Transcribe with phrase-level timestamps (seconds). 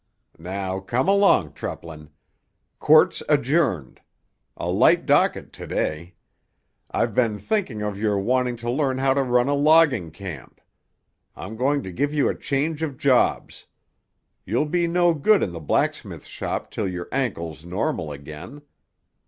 [0.39, 2.09] Now come along, Treplin.
[2.79, 4.01] Court's adjourned;
[4.57, 6.15] a light docket to day.
[6.89, 10.59] I've been thinking of your wanting to learn how to run a logging camp.
[11.35, 13.67] I'm going to give you a change of jobs.
[14.43, 18.63] You'll be no good in the blacksmith shop till your ankle's normal again.